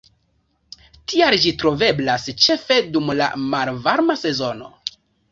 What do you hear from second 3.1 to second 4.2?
la malvarma